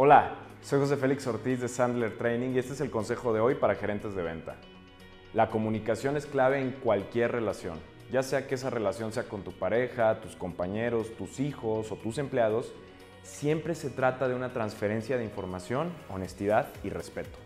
Hola, 0.00 0.36
soy 0.62 0.78
José 0.78 0.96
Félix 0.96 1.26
Ortiz 1.26 1.60
de 1.60 1.66
Sandler 1.66 2.16
Training 2.16 2.50
y 2.50 2.60
este 2.60 2.72
es 2.72 2.80
el 2.80 2.88
consejo 2.88 3.32
de 3.32 3.40
hoy 3.40 3.56
para 3.56 3.74
gerentes 3.74 4.14
de 4.14 4.22
venta. 4.22 4.54
La 5.34 5.50
comunicación 5.50 6.16
es 6.16 6.24
clave 6.24 6.60
en 6.60 6.70
cualquier 6.70 7.32
relación, 7.32 7.80
ya 8.12 8.22
sea 8.22 8.46
que 8.46 8.54
esa 8.54 8.70
relación 8.70 9.12
sea 9.12 9.24
con 9.24 9.42
tu 9.42 9.50
pareja, 9.50 10.20
tus 10.20 10.36
compañeros, 10.36 11.16
tus 11.16 11.40
hijos 11.40 11.90
o 11.90 11.96
tus 11.96 12.18
empleados, 12.18 12.72
siempre 13.24 13.74
se 13.74 13.90
trata 13.90 14.28
de 14.28 14.36
una 14.36 14.52
transferencia 14.52 15.18
de 15.18 15.24
información, 15.24 15.90
honestidad 16.10 16.68
y 16.84 16.90
respeto. 16.90 17.36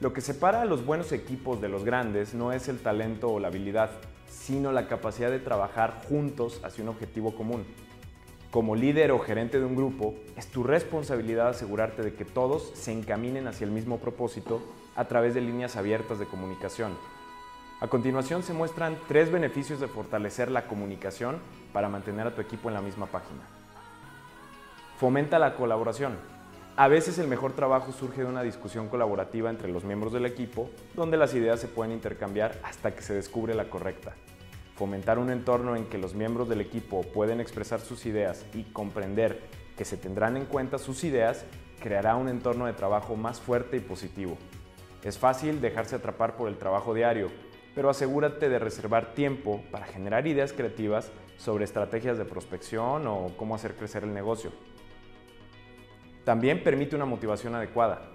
Lo 0.00 0.14
que 0.14 0.22
separa 0.22 0.62
a 0.62 0.64
los 0.64 0.86
buenos 0.86 1.12
equipos 1.12 1.60
de 1.60 1.68
los 1.68 1.84
grandes 1.84 2.32
no 2.32 2.52
es 2.52 2.68
el 2.68 2.78
talento 2.78 3.28
o 3.28 3.38
la 3.38 3.48
habilidad, 3.48 3.90
sino 4.30 4.72
la 4.72 4.88
capacidad 4.88 5.30
de 5.30 5.40
trabajar 5.40 6.06
juntos 6.08 6.58
hacia 6.64 6.84
un 6.84 6.88
objetivo 6.88 7.36
común. 7.36 7.66
Como 8.56 8.74
líder 8.74 9.12
o 9.12 9.18
gerente 9.18 9.58
de 9.58 9.66
un 9.66 9.76
grupo, 9.76 10.14
es 10.34 10.46
tu 10.46 10.64
responsabilidad 10.64 11.48
asegurarte 11.48 12.00
de 12.00 12.14
que 12.14 12.24
todos 12.24 12.70
se 12.72 12.90
encaminen 12.90 13.48
hacia 13.48 13.66
el 13.66 13.70
mismo 13.70 13.98
propósito 13.98 14.62
a 14.94 15.04
través 15.04 15.34
de 15.34 15.42
líneas 15.42 15.76
abiertas 15.76 16.18
de 16.18 16.24
comunicación. 16.24 16.96
A 17.82 17.88
continuación 17.88 18.42
se 18.42 18.54
muestran 18.54 18.96
tres 19.08 19.30
beneficios 19.30 19.78
de 19.78 19.88
fortalecer 19.88 20.50
la 20.50 20.66
comunicación 20.68 21.36
para 21.74 21.90
mantener 21.90 22.28
a 22.28 22.34
tu 22.34 22.40
equipo 22.40 22.68
en 22.70 22.74
la 22.76 22.80
misma 22.80 23.04
página. 23.04 23.42
Fomenta 24.96 25.38
la 25.38 25.54
colaboración. 25.54 26.16
A 26.76 26.88
veces 26.88 27.18
el 27.18 27.28
mejor 27.28 27.52
trabajo 27.52 27.92
surge 27.92 28.22
de 28.22 28.30
una 28.30 28.42
discusión 28.42 28.88
colaborativa 28.88 29.50
entre 29.50 29.68
los 29.68 29.84
miembros 29.84 30.14
del 30.14 30.24
equipo, 30.24 30.70
donde 30.94 31.18
las 31.18 31.34
ideas 31.34 31.60
se 31.60 31.68
pueden 31.68 31.92
intercambiar 31.92 32.58
hasta 32.62 32.94
que 32.94 33.02
se 33.02 33.12
descubre 33.12 33.54
la 33.54 33.68
correcta. 33.68 34.14
Fomentar 34.76 35.18
un 35.18 35.30
entorno 35.30 35.74
en 35.74 35.86
que 35.86 35.96
los 35.96 36.14
miembros 36.14 36.50
del 36.50 36.60
equipo 36.60 37.00
pueden 37.00 37.40
expresar 37.40 37.80
sus 37.80 38.04
ideas 38.04 38.44
y 38.52 38.64
comprender 38.64 39.40
que 39.74 39.86
se 39.86 39.96
tendrán 39.96 40.36
en 40.36 40.44
cuenta 40.44 40.76
sus 40.76 41.02
ideas 41.02 41.46
creará 41.80 42.16
un 42.16 42.28
entorno 42.28 42.66
de 42.66 42.74
trabajo 42.74 43.16
más 43.16 43.40
fuerte 43.40 43.78
y 43.78 43.80
positivo. 43.80 44.36
Es 45.02 45.18
fácil 45.18 45.62
dejarse 45.62 45.96
atrapar 45.96 46.36
por 46.36 46.48
el 46.48 46.58
trabajo 46.58 46.92
diario, 46.92 47.30
pero 47.74 47.88
asegúrate 47.88 48.50
de 48.50 48.58
reservar 48.58 49.14
tiempo 49.14 49.62
para 49.70 49.86
generar 49.86 50.26
ideas 50.26 50.52
creativas 50.52 51.10
sobre 51.38 51.64
estrategias 51.64 52.18
de 52.18 52.26
prospección 52.26 53.06
o 53.06 53.32
cómo 53.36 53.54
hacer 53.54 53.76
crecer 53.76 54.04
el 54.04 54.12
negocio. 54.12 54.50
También 56.24 56.62
permite 56.62 56.96
una 56.96 57.04
motivación 57.06 57.54
adecuada. 57.54 58.10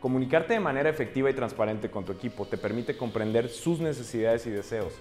Comunicarte 0.00 0.52
de 0.52 0.60
manera 0.60 0.90
efectiva 0.90 1.30
y 1.30 1.34
transparente 1.34 1.90
con 1.90 2.04
tu 2.04 2.12
equipo 2.12 2.46
te 2.46 2.58
permite 2.58 2.94
comprender 2.94 3.48
sus 3.48 3.80
necesidades 3.80 4.46
y 4.46 4.50
deseos. 4.50 4.92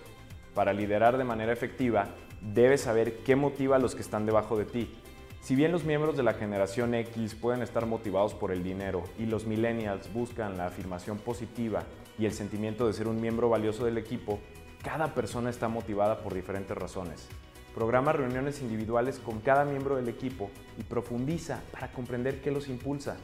Para 0.54 0.72
liderar 0.72 1.18
de 1.18 1.24
manera 1.24 1.52
efectiva, 1.52 2.10
debes 2.42 2.82
saber 2.82 3.20
qué 3.24 3.36
motiva 3.36 3.78
a 3.78 3.80
los 3.80 3.96
que 3.96 4.02
están 4.02 4.26
debajo 4.26 4.56
de 4.56 4.66
ti. 4.66 4.94
Si 5.42 5.56
bien 5.56 5.72
los 5.72 5.84
miembros 5.84 6.16
de 6.16 6.24
la 6.24 6.36
generación 6.36 6.94
X 6.94 7.36
pueden 7.36 7.64
estar 7.64 7.86
motivados 7.86 8.34
por 8.34 8.52
el 8.52 8.64
dinero 8.64 9.04
y 9.18 9.26
los 9.26 9.46
millennials 9.46 10.14
buscan 10.14 10.58
la 10.58 10.68
afirmación 10.68 11.18
positiva 11.18 11.84
y 12.20 12.26
el 12.26 12.34
sentimiento 12.34 12.86
de 12.88 12.94
ser 12.94 13.08
un 13.08 13.20
miembro 13.20 13.50
valioso 13.50 13.84
del 13.84 13.98
equipo, 13.98 14.40
cada 14.84 15.14
persona 15.16 15.50
está 15.50 15.68
motivada 15.68 16.20
por 16.20 16.34
diferentes 16.34 16.78
razones. 16.78 17.28
Programa 17.74 18.14
reuniones 18.14 18.62
individuales 18.62 19.20
con 19.20 19.40
cada 19.40 19.66
miembro 19.66 19.96
del 19.96 20.08
equipo 20.08 20.52
y 20.78 20.84
profundiza 20.84 21.62
para 21.72 21.92
comprender 21.92 22.42
qué 22.42 22.52
los 22.52 22.70
impulsa. 22.70 23.18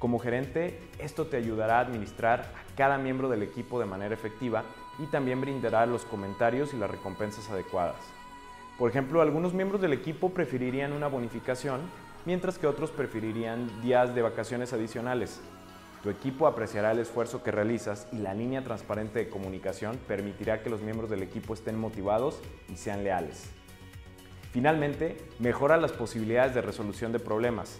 Como 0.00 0.18
gerente, 0.18 0.80
esto 0.98 1.26
te 1.26 1.36
ayudará 1.36 1.78
a 1.78 1.82
administrar 1.82 2.40
a 2.40 2.76
cada 2.76 2.98
miembro 2.98 3.28
del 3.28 3.44
equipo 3.44 3.78
de 3.78 3.86
manera 3.86 4.14
efectiva 4.14 4.64
y 4.98 5.06
también 5.06 5.40
brindará 5.40 5.86
los 5.86 6.04
comentarios 6.04 6.74
y 6.74 6.76
las 6.76 6.90
recompensas 6.90 7.50
adecuadas. 7.50 7.96
Por 8.78 8.90
ejemplo, 8.90 9.22
algunos 9.22 9.54
miembros 9.54 9.80
del 9.80 9.92
equipo 9.92 10.30
preferirían 10.30 10.92
una 10.92 11.06
bonificación, 11.06 11.80
mientras 12.24 12.58
que 12.58 12.66
otros 12.66 12.90
preferirían 12.90 13.80
días 13.80 14.14
de 14.14 14.22
vacaciones 14.22 14.72
adicionales. 14.72 15.40
Tu 16.02 16.10
equipo 16.10 16.46
apreciará 16.46 16.92
el 16.92 16.98
esfuerzo 16.98 17.42
que 17.42 17.50
realizas 17.50 18.06
y 18.12 18.18
la 18.18 18.34
línea 18.34 18.62
transparente 18.62 19.18
de 19.18 19.28
comunicación 19.28 19.98
permitirá 20.06 20.62
que 20.62 20.70
los 20.70 20.82
miembros 20.82 21.10
del 21.10 21.22
equipo 21.22 21.54
estén 21.54 21.78
motivados 21.78 22.40
y 22.68 22.76
sean 22.76 23.02
leales. 23.02 23.50
Finalmente, 24.52 25.16
mejora 25.38 25.76
las 25.76 25.92
posibilidades 25.92 26.54
de 26.54 26.62
resolución 26.62 27.12
de 27.12 27.18
problemas. 27.18 27.78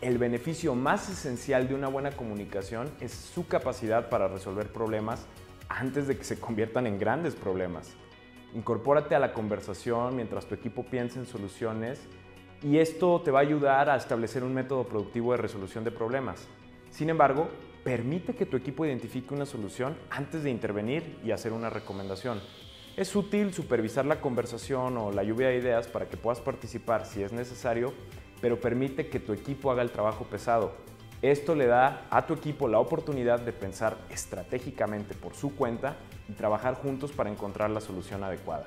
El 0.00 0.18
beneficio 0.18 0.74
más 0.74 1.08
esencial 1.08 1.66
de 1.66 1.74
una 1.74 1.88
buena 1.88 2.12
comunicación 2.12 2.90
es 3.00 3.12
su 3.12 3.46
capacidad 3.46 4.08
para 4.08 4.28
resolver 4.28 4.70
problemas 4.70 5.26
antes 5.68 6.06
de 6.06 6.16
que 6.16 6.24
se 6.24 6.38
conviertan 6.38 6.86
en 6.86 6.98
grandes 6.98 7.34
problemas. 7.34 7.94
Incorpórate 8.54 9.14
a 9.14 9.18
la 9.18 9.32
conversación 9.32 10.16
mientras 10.16 10.46
tu 10.46 10.54
equipo 10.54 10.84
piensa 10.84 11.18
en 11.18 11.26
soluciones 11.26 12.06
y 12.62 12.78
esto 12.78 13.20
te 13.20 13.30
va 13.30 13.40
a 13.40 13.42
ayudar 13.42 13.90
a 13.90 13.96
establecer 13.96 14.44
un 14.44 14.54
método 14.54 14.84
productivo 14.84 15.32
de 15.32 15.38
resolución 15.38 15.84
de 15.84 15.90
problemas. 15.90 16.48
Sin 16.90 17.10
embargo, 17.10 17.48
permite 17.82 18.34
que 18.34 18.46
tu 18.46 18.56
equipo 18.56 18.86
identifique 18.86 19.34
una 19.34 19.44
solución 19.44 19.96
antes 20.08 20.42
de 20.42 20.50
intervenir 20.50 21.18
y 21.24 21.32
hacer 21.32 21.52
una 21.52 21.68
recomendación. 21.68 22.40
Es 22.96 23.16
útil 23.16 23.52
supervisar 23.52 24.06
la 24.06 24.20
conversación 24.20 24.96
o 24.96 25.10
la 25.10 25.24
lluvia 25.24 25.48
de 25.48 25.58
ideas 25.58 25.88
para 25.88 26.08
que 26.08 26.16
puedas 26.16 26.40
participar 26.40 27.04
si 27.04 27.22
es 27.22 27.32
necesario, 27.32 27.92
pero 28.40 28.60
permite 28.60 29.08
que 29.08 29.18
tu 29.18 29.32
equipo 29.32 29.72
haga 29.72 29.82
el 29.82 29.90
trabajo 29.90 30.24
pesado. 30.24 30.72
Esto 31.24 31.54
le 31.54 31.64
da 31.64 32.06
a 32.10 32.26
tu 32.26 32.34
equipo 32.34 32.68
la 32.68 32.78
oportunidad 32.78 33.40
de 33.40 33.54
pensar 33.54 33.96
estratégicamente 34.10 35.14
por 35.14 35.34
su 35.34 35.56
cuenta 35.56 35.96
y 36.28 36.34
trabajar 36.34 36.74
juntos 36.74 37.12
para 37.12 37.30
encontrar 37.30 37.70
la 37.70 37.80
solución 37.80 38.22
adecuada. 38.22 38.66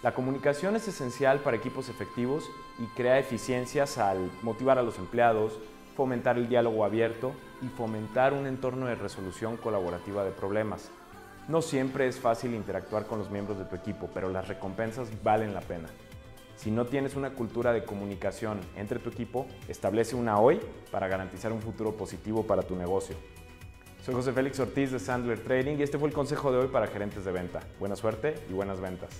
La 0.00 0.14
comunicación 0.14 0.76
es 0.76 0.86
esencial 0.86 1.40
para 1.40 1.56
equipos 1.56 1.88
efectivos 1.88 2.44
y 2.78 2.86
crea 2.96 3.18
eficiencias 3.18 3.98
al 3.98 4.30
motivar 4.42 4.78
a 4.78 4.84
los 4.84 4.98
empleados, 4.98 5.58
fomentar 5.96 6.38
el 6.38 6.48
diálogo 6.48 6.84
abierto 6.84 7.32
y 7.60 7.66
fomentar 7.66 8.34
un 8.34 8.46
entorno 8.46 8.86
de 8.86 8.94
resolución 8.94 9.56
colaborativa 9.56 10.22
de 10.22 10.30
problemas. 10.30 10.92
No 11.48 11.60
siempre 11.60 12.06
es 12.06 12.20
fácil 12.20 12.54
interactuar 12.54 13.06
con 13.06 13.18
los 13.18 13.32
miembros 13.32 13.58
de 13.58 13.64
tu 13.64 13.74
equipo, 13.74 14.08
pero 14.14 14.28
las 14.28 14.46
recompensas 14.46 15.08
valen 15.24 15.52
la 15.52 15.60
pena. 15.60 15.88
Si 16.56 16.70
no 16.70 16.86
tienes 16.86 17.16
una 17.16 17.30
cultura 17.30 17.72
de 17.72 17.84
comunicación 17.84 18.60
entre 18.76 18.98
tu 18.98 19.10
equipo, 19.10 19.46
establece 19.68 20.16
una 20.16 20.38
hoy 20.38 20.60
para 20.90 21.08
garantizar 21.08 21.52
un 21.52 21.60
futuro 21.60 21.96
positivo 21.96 22.46
para 22.46 22.62
tu 22.62 22.76
negocio. 22.76 23.16
Soy 24.04 24.14
José 24.14 24.32
Félix 24.32 24.60
Ortiz 24.60 24.92
de 24.92 24.98
Sandler 24.98 25.42
Trading 25.42 25.76
y 25.78 25.82
este 25.82 25.98
fue 25.98 26.08
el 26.08 26.14
consejo 26.14 26.52
de 26.52 26.58
hoy 26.58 26.68
para 26.68 26.86
gerentes 26.86 27.24
de 27.24 27.32
venta. 27.32 27.60
Buena 27.78 27.96
suerte 27.96 28.34
y 28.48 28.52
buenas 28.52 28.80
ventas. 28.80 29.10